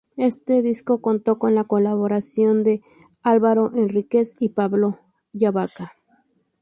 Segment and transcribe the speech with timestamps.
[0.17, 2.81] Este disco contó con la colaboración de
[3.21, 4.97] Álvaro Henríquez y Pablo
[5.31, 5.93] Ilabaca.